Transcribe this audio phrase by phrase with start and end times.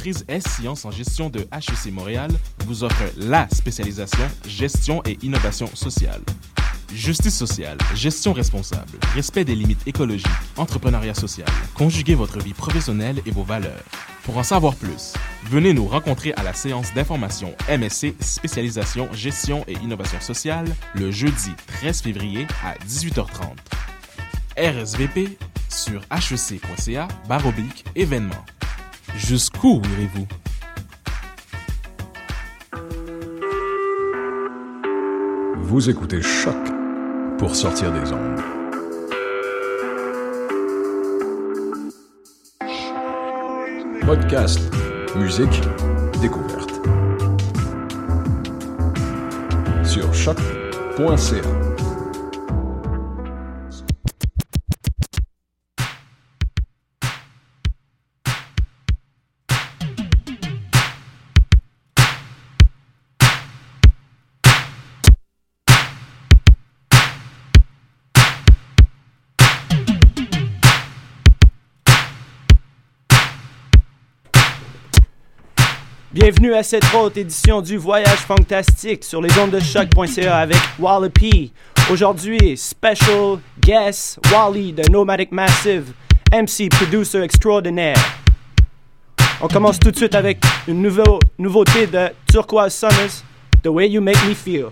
[0.00, 2.30] Maîtrise S-Sciences en gestion de HEC Montréal
[2.64, 6.22] vous offre la spécialisation gestion et innovation sociale.
[6.94, 10.26] Justice sociale, gestion responsable, respect des limites écologiques,
[10.56, 11.46] entrepreneuriat social.
[11.74, 13.84] Conjuguez votre vie professionnelle et vos valeurs.
[14.24, 15.12] Pour en savoir plus,
[15.50, 21.50] venez nous rencontrer à la séance d'information MSC spécialisation gestion et innovation sociale le jeudi
[21.66, 23.54] 13 février à 18h30.
[24.56, 25.36] RSVP
[25.68, 28.46] sur hec.ca baroblique événement.
[29.16, 30.26] Jusqu'où irez-vous?
[35.56, 36.56] Vous écoutez Choc
[37.38, 38.40] pour sortir des ondes.
[44.04, 44.60] Podcast,
[45.16, 45.60] musique,
[46.20, 46.80] découverte.
[49.84, 51.59] Sur choc.ca.
[76.20, 81.50] Bienvenue à cette haute édition du Voyage Fantastique sur les ondes de choc.ca avec Wallopy.
[81.90, 85.92] Aujourd'hui, special guest Wally de Nomadic Massive,
[86.30, 87.96] MC producer extraordinaire.
[89.40, 93.24] On commence tout de suite avec une nouveau- nouveauté de Turquoise Summers,
[93.62, 94.66] The Way You Make Me Feel.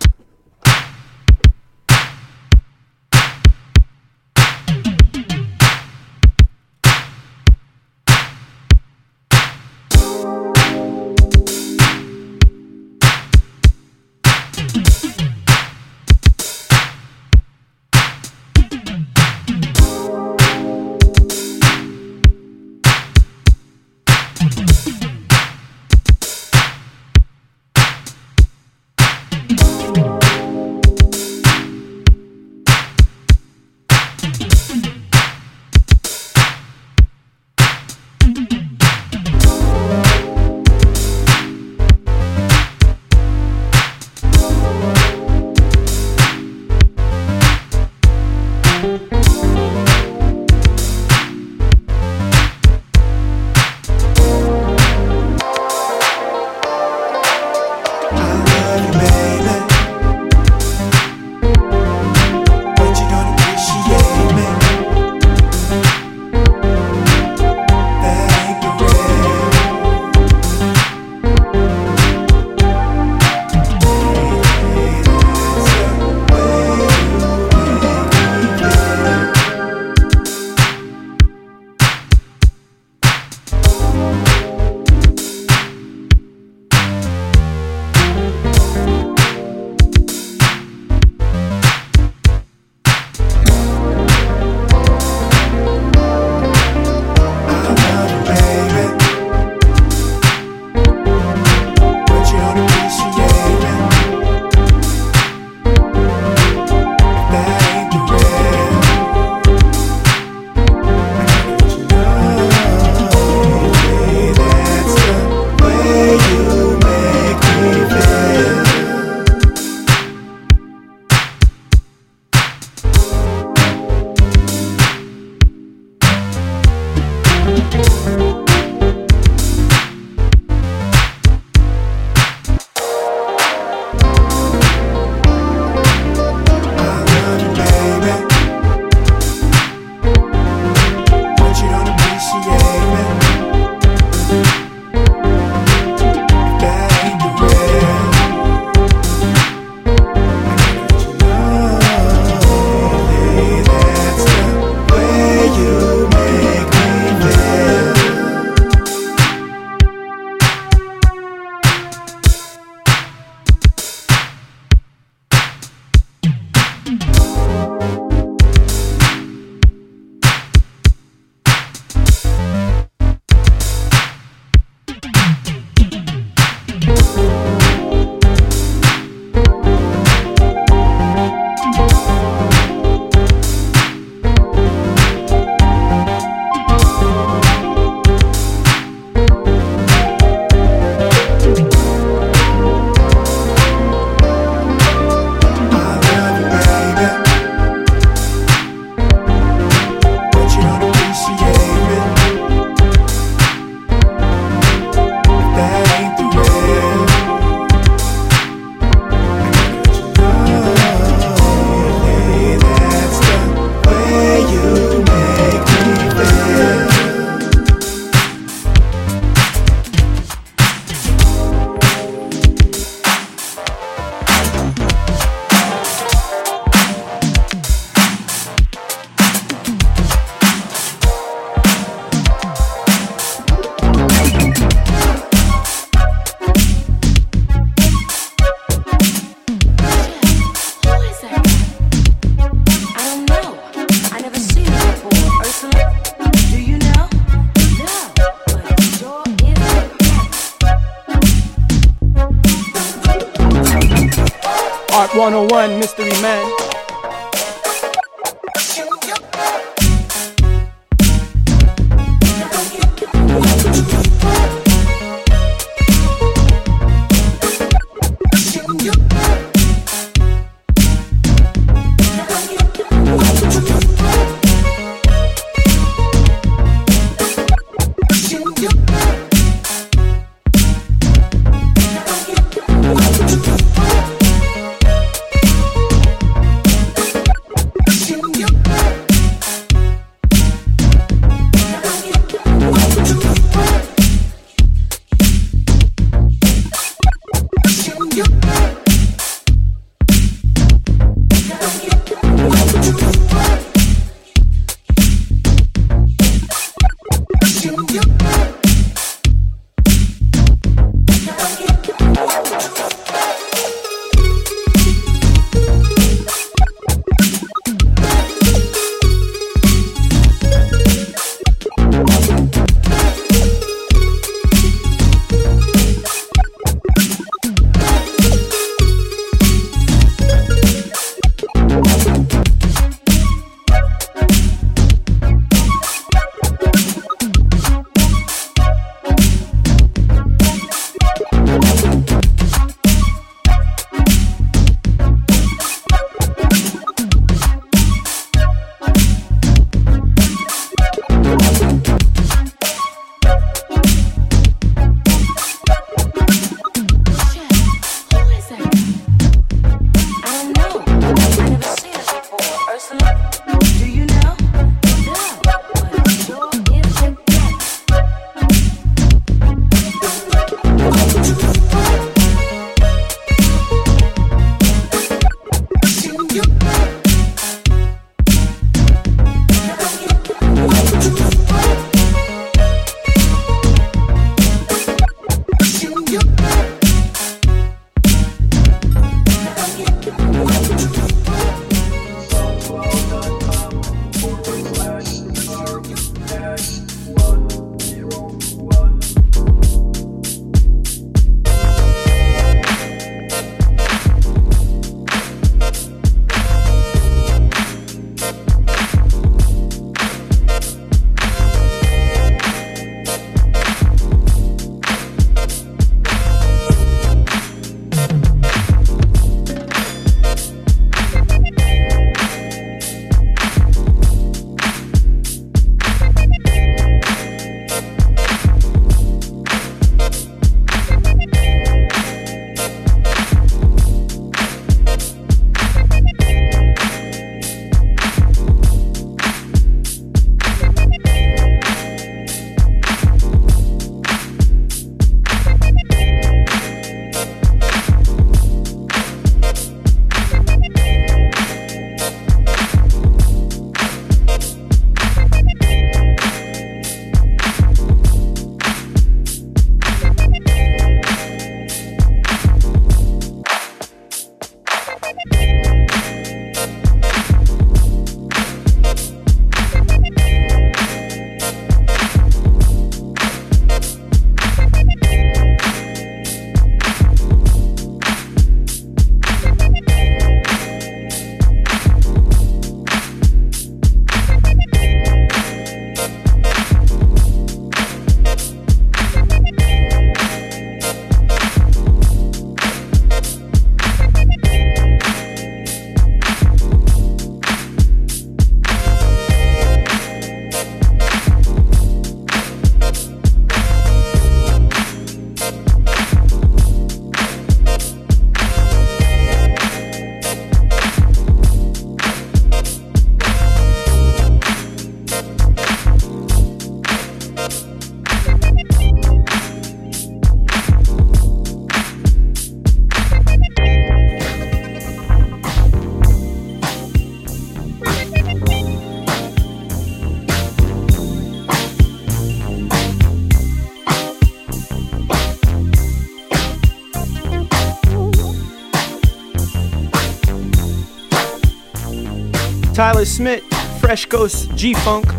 [542.78, 543.42] Tyler Smith,
[543.80, 545.17] Fresh Ghost G Funk.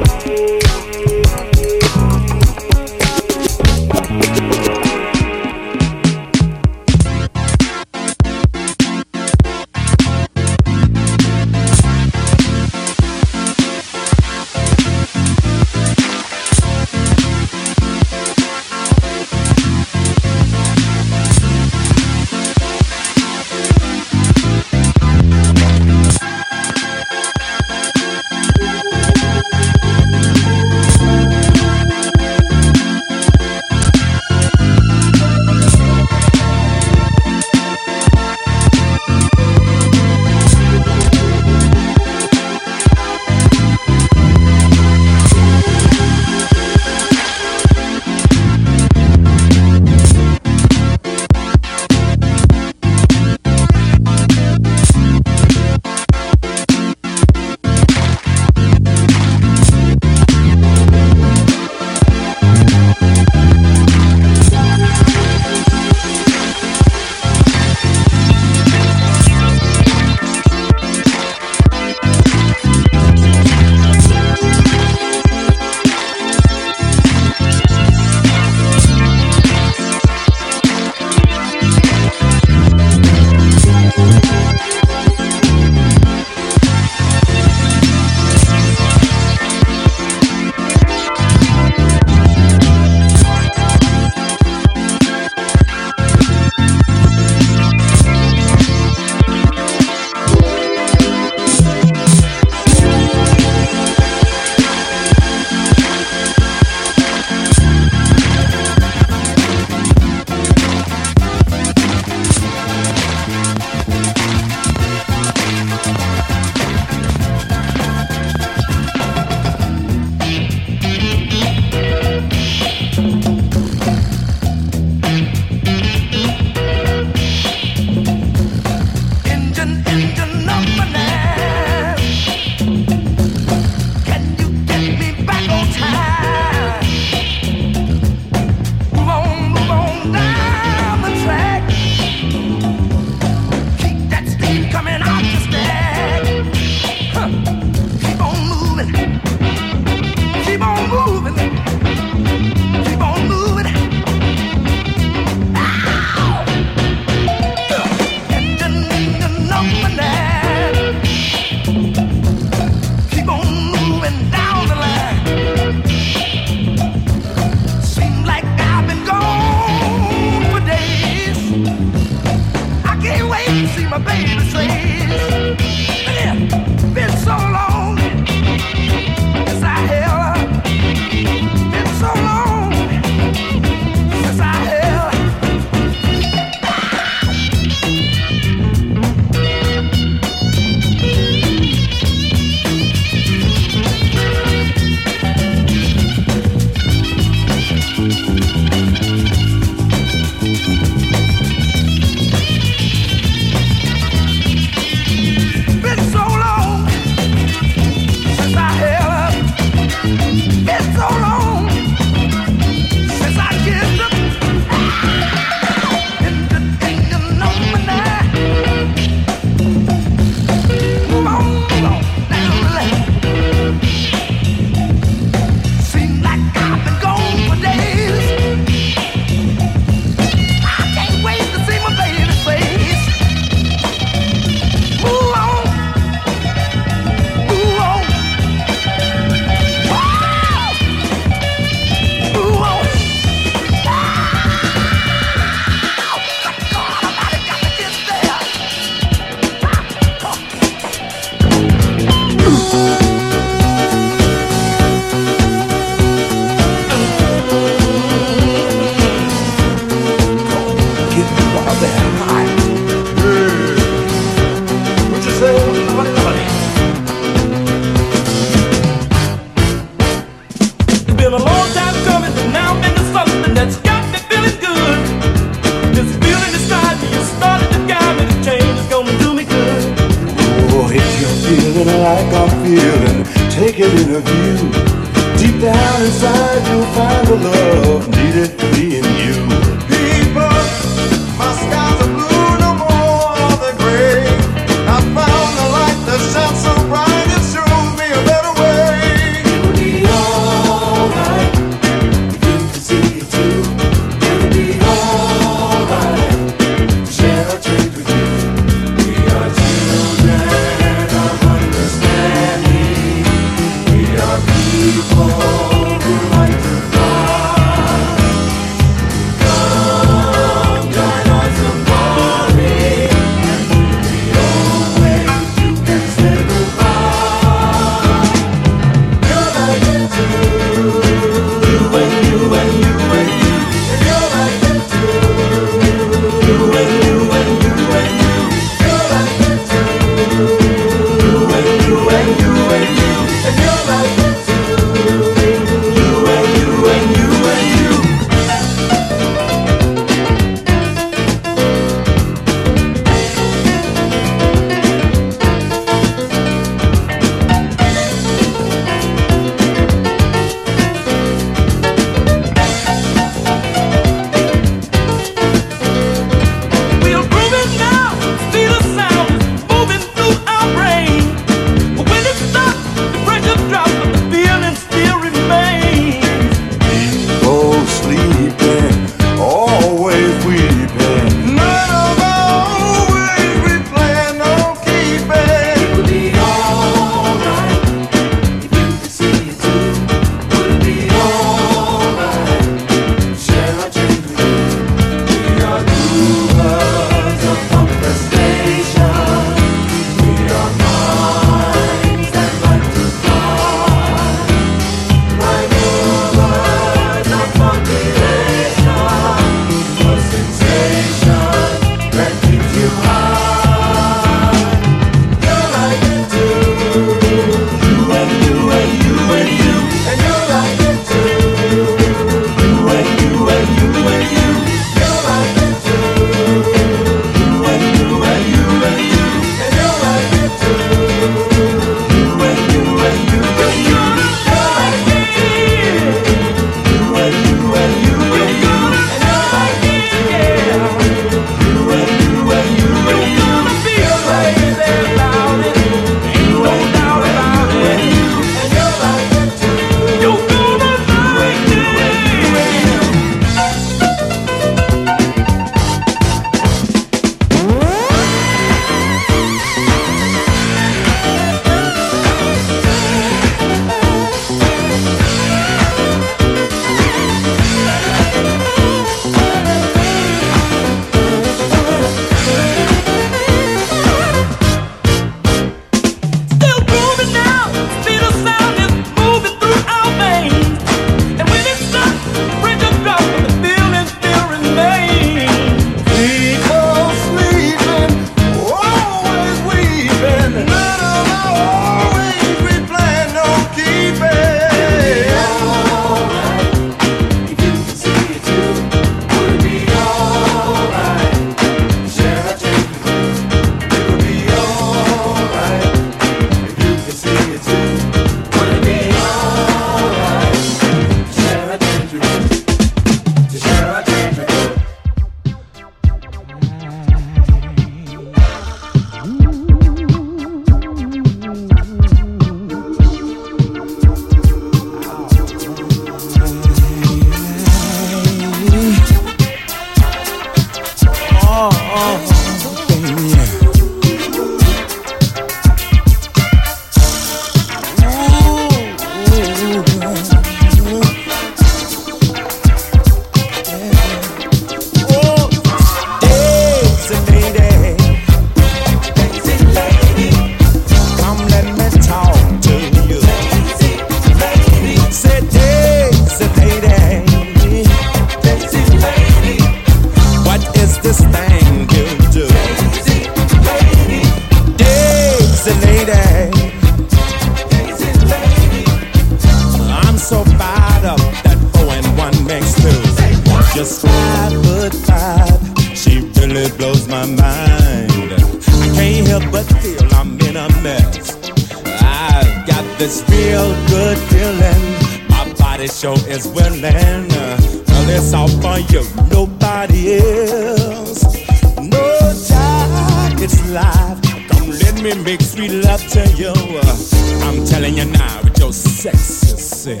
[595.02, 596.52] me make sweet love to you.
[596.52, 600.00] Uh, I'm telling you now with your sexy self.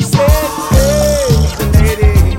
[0.00, 2.36] Sexy lady,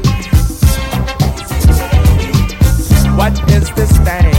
[3.15, 4.32] what is this thing?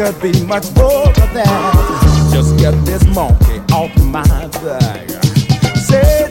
[0.00, 2.30] could be much more than that.
[2.32, 4.24] Just get this monkey off my
[4.64, 5.10] back.
[5.76, 6.29] Say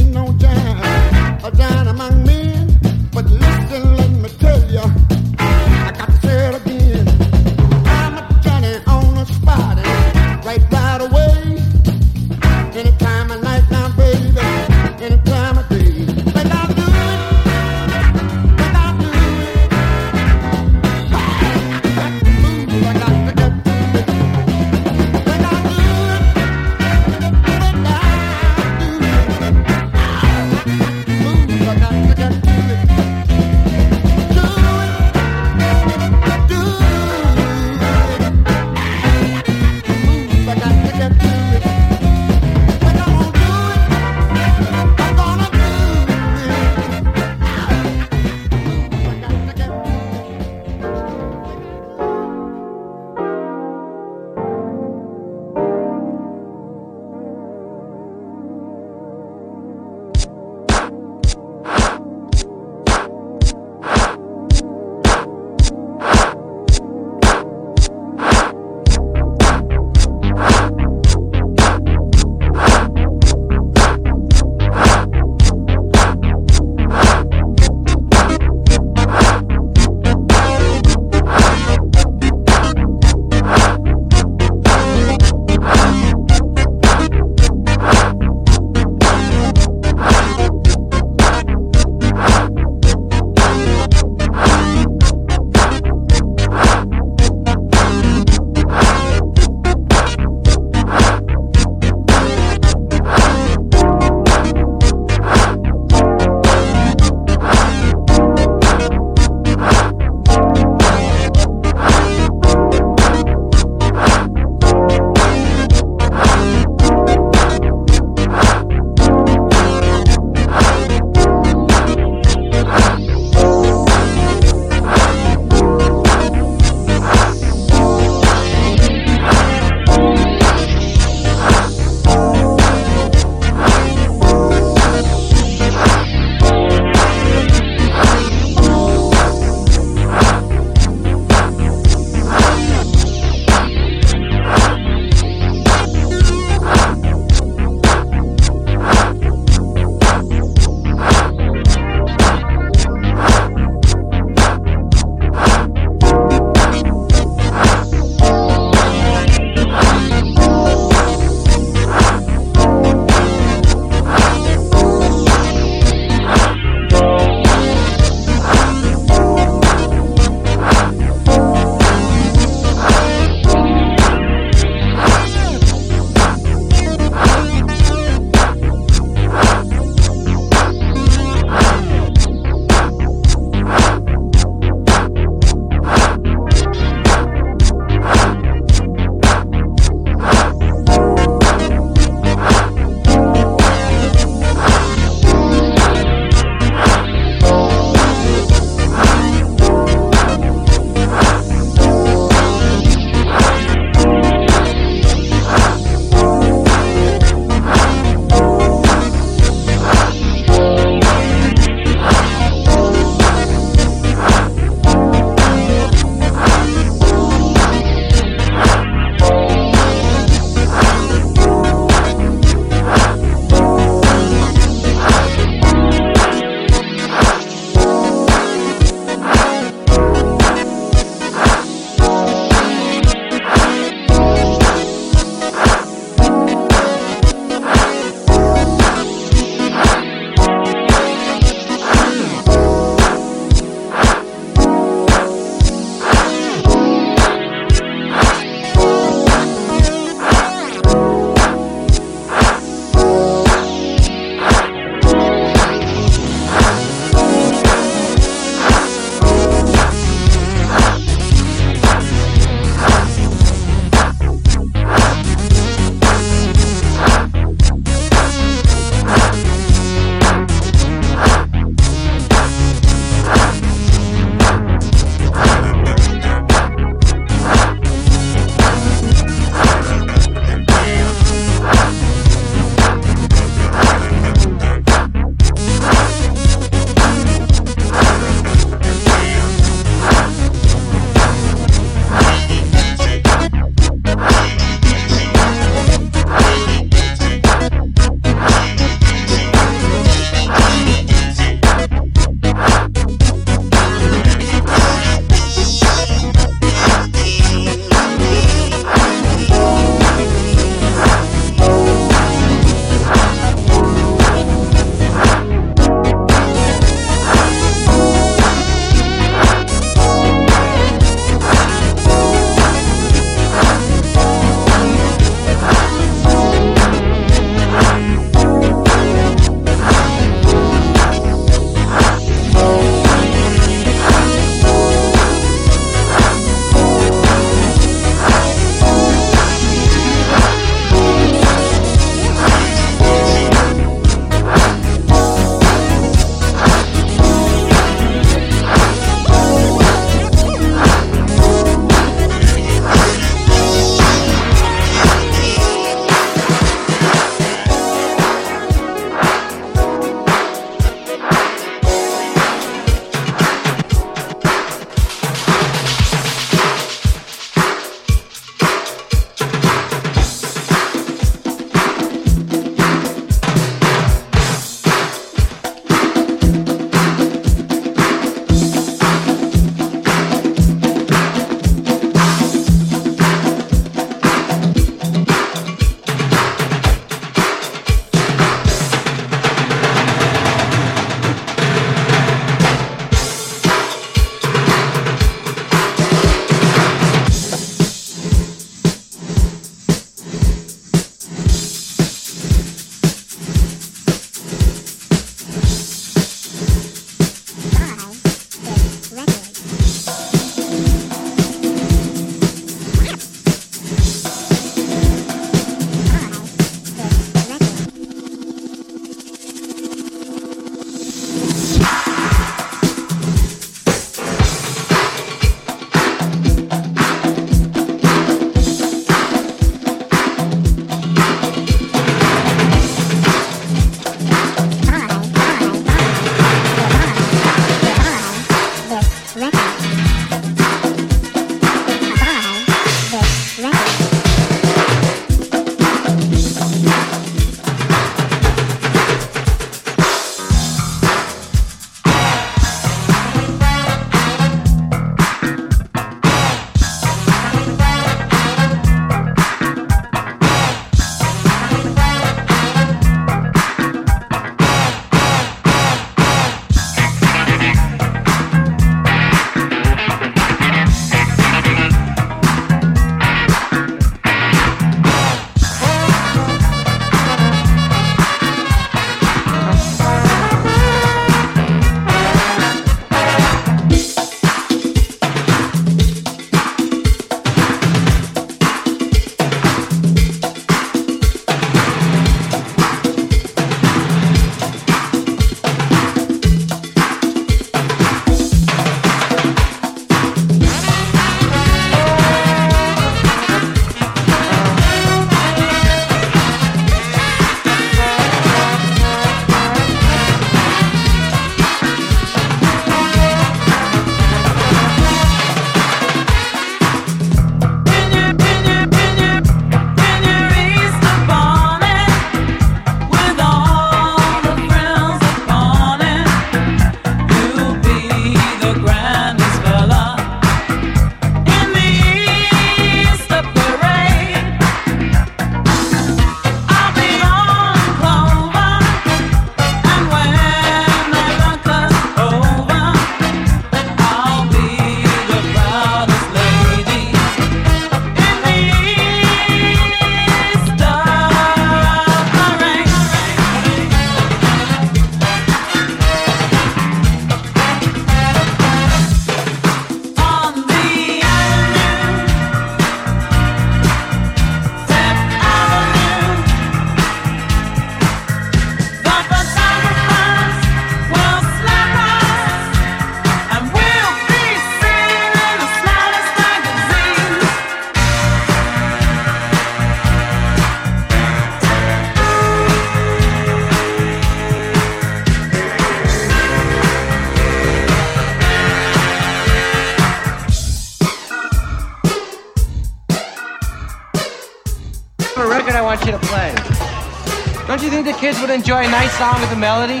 [598.64, 600.00] enjoy a nice song with a melody?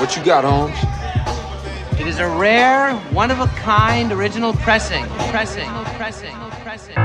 [0.00, 0.76] What you got, Holmes?
[2.00, 5.06] It is a rare, one of a kind original pressing.
[5.30, 6.34] Pressing, pressing,
[6.64, 6.95] pressing.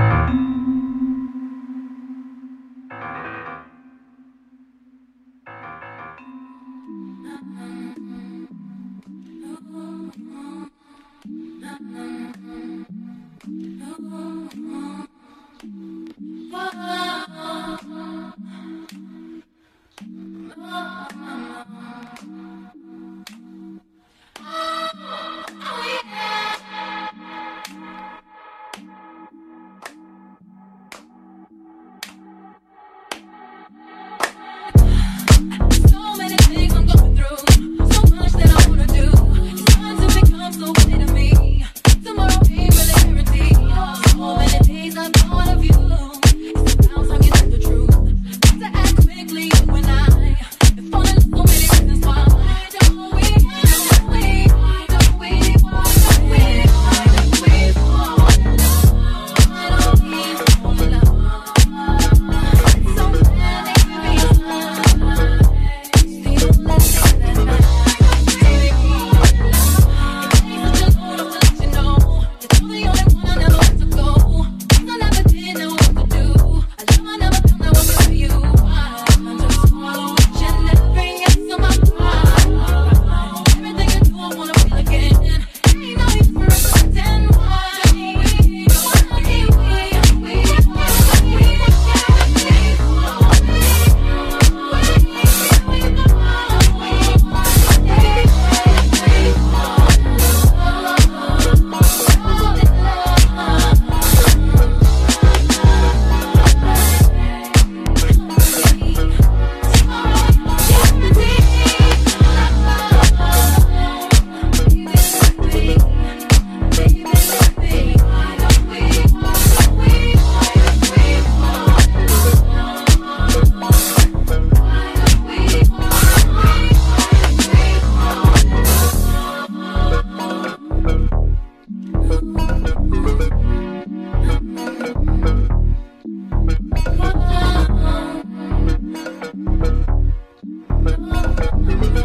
[140.44, 142.01] Thank you.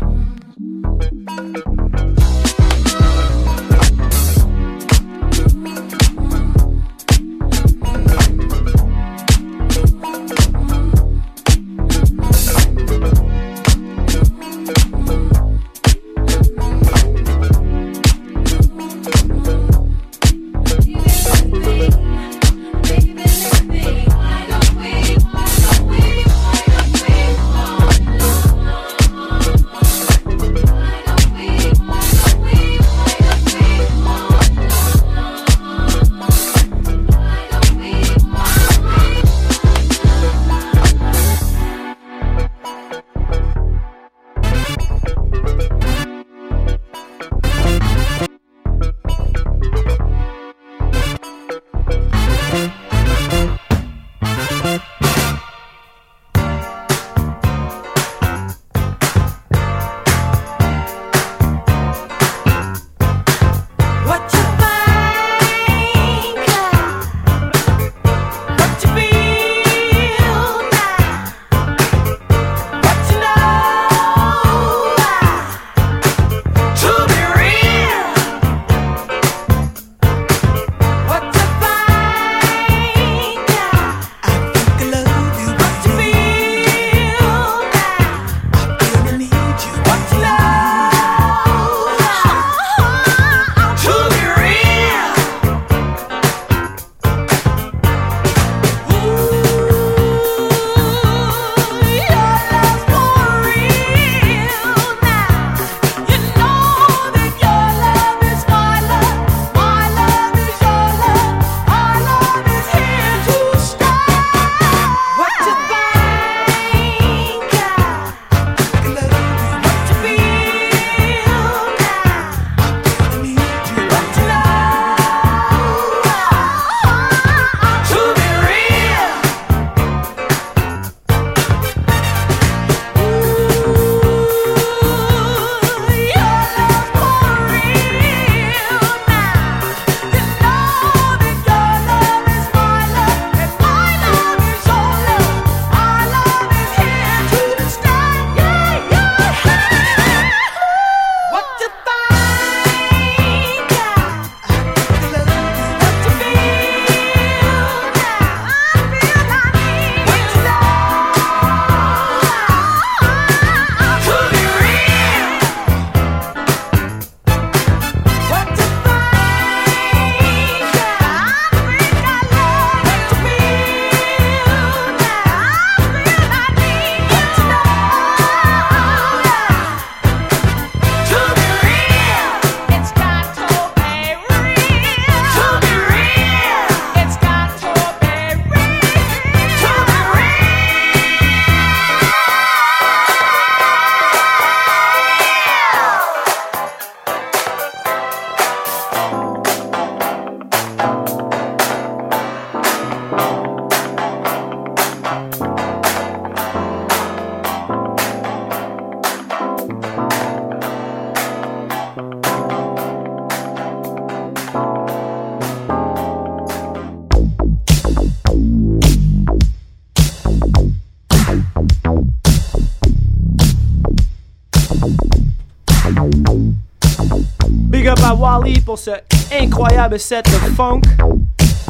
[227.51, 228.91] Big up à Wally pour ce
[229.32, 230.82] incroyable set de funk.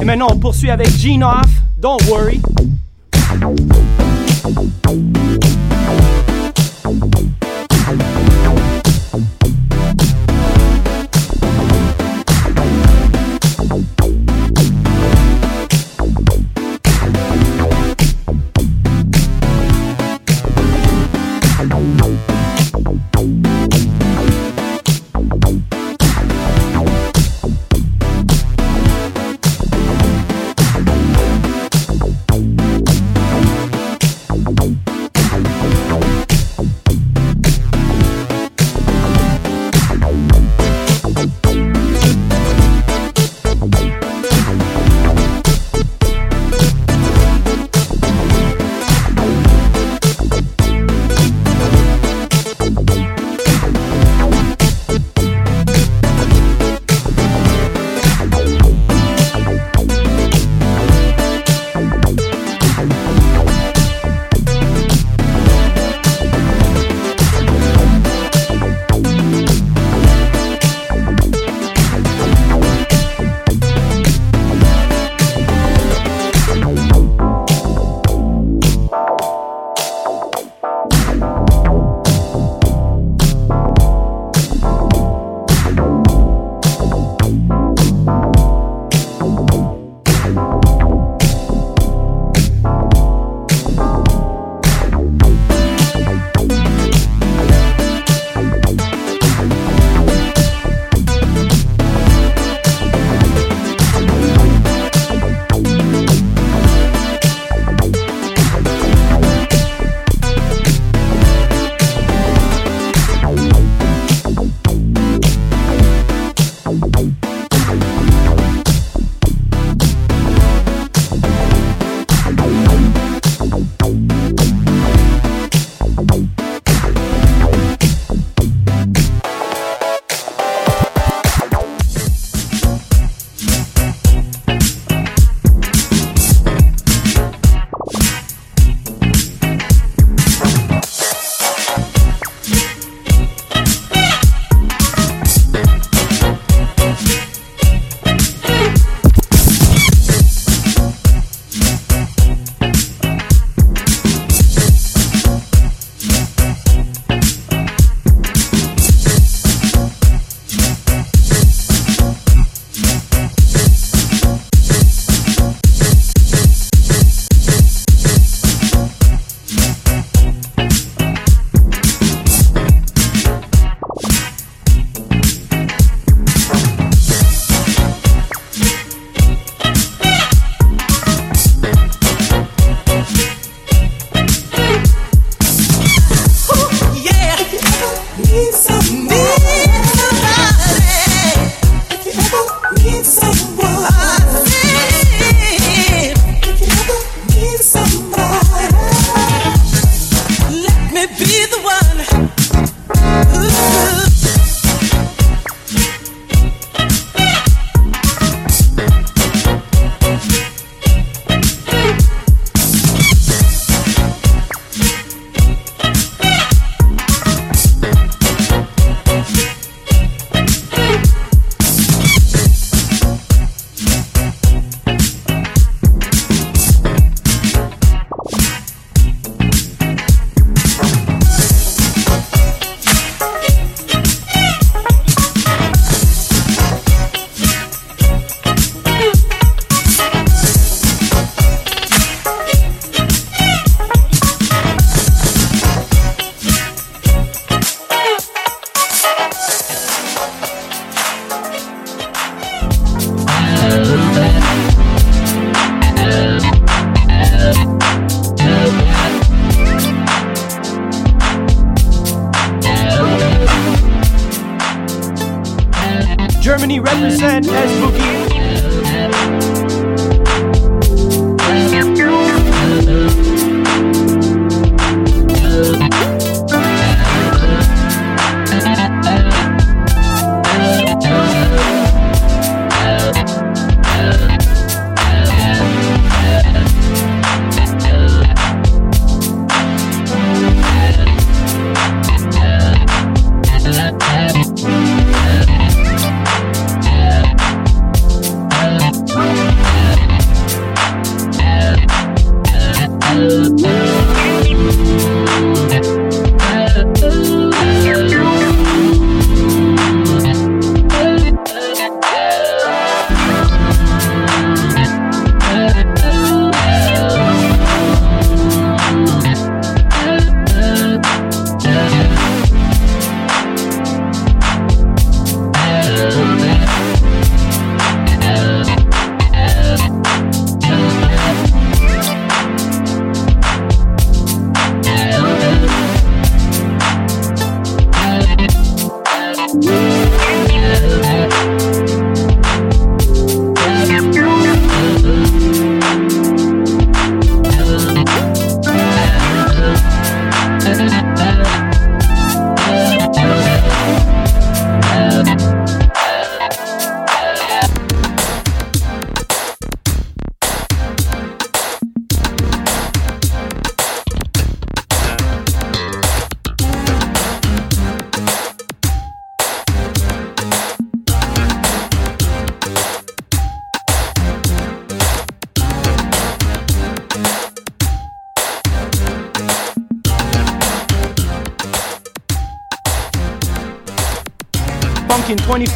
[0.01, 1.49] Et maintenant, on poursuit avec Gene Off.
[1.77, 2.41] Don't worry.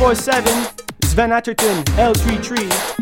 [0.02, 1.84] 647 Sven Atterton.
[1.96, 3.01] L33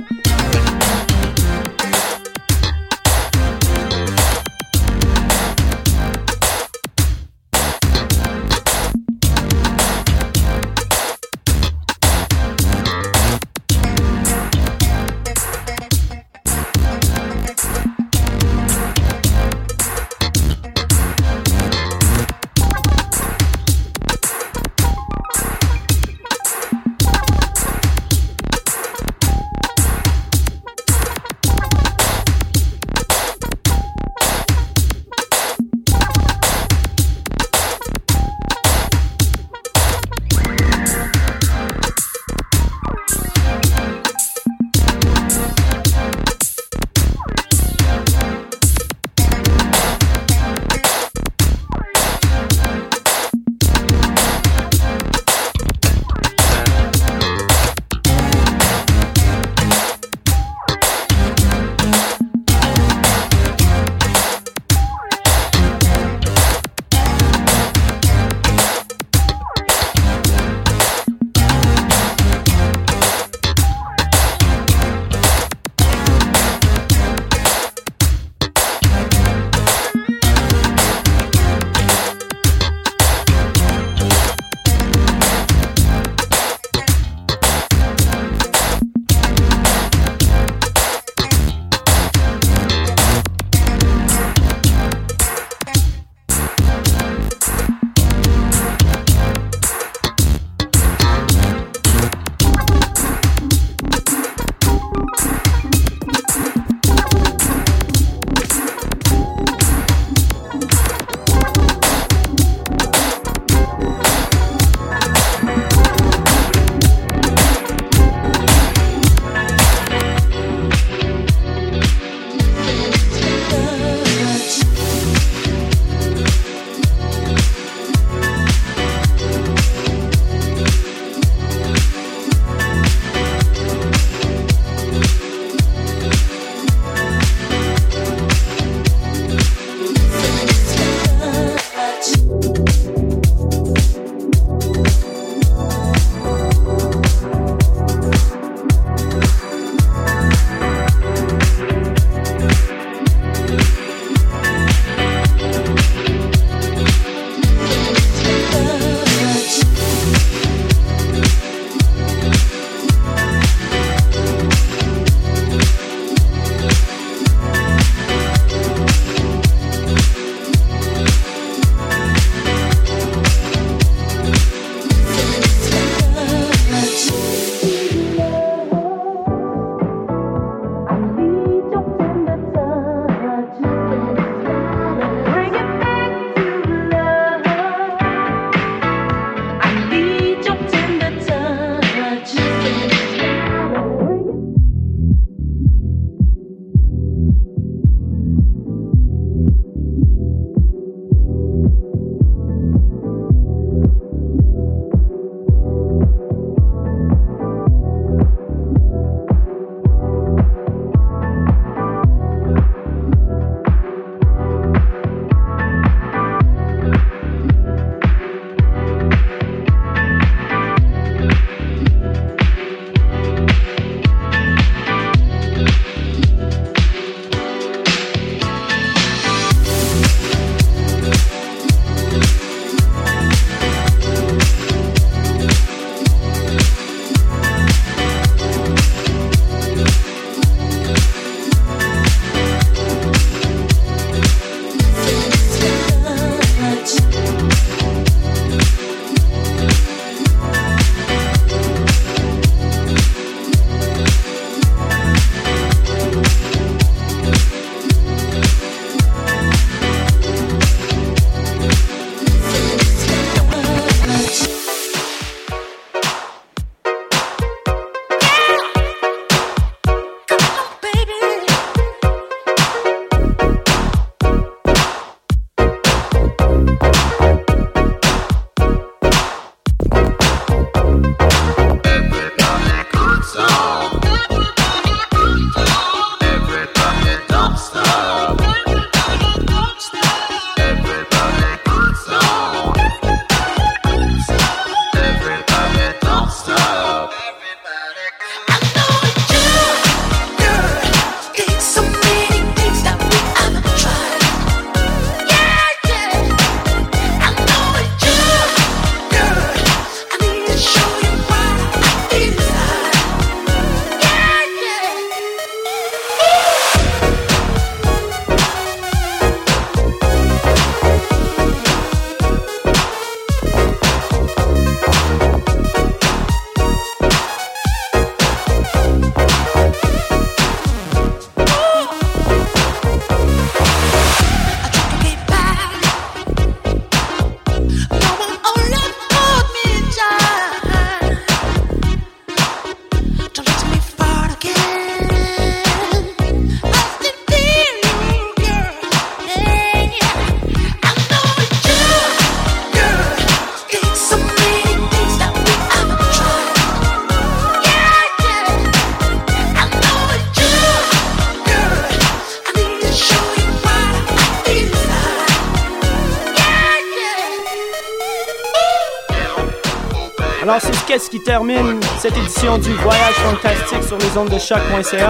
[372.39, 375.07] édition du Voyage Fantastique sur les ondes de choc.ca.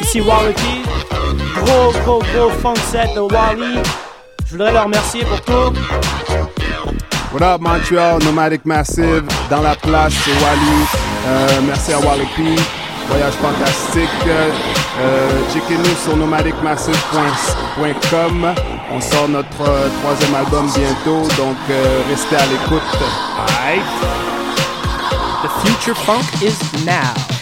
[0.00, 0.82] Ici Wallopy,
[1.56, 3.80] gros gros gros funk set de Wally.
[4.46, 5.72] Je voudrais leur remercier pour tout.
[7.32, 10.86] What up Montreal, Nomadic Massive, dans la place, c'est Wally.
[11.26, 12.54] Euh, merci à Wallopy,
[13.08, 14.08] Voyage Fantastique.
[14.26, 14.50] Euh,
[15.52, 18.54] Checkez-nous sur nomadicmassive.com.
[18.92, 22.82] On sort notre euh, troisième album bientôt, donc euh, restez à l'écoute.
[23.36, 23.82] Alright.
[25.40, 27.37] The future funk is now.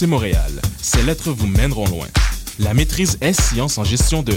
[0.00, 2.06] HEC Montréal, ces lettres vous mèneront loin.
[2.60, 4.32] La maîtrise S-Sciences en gestion de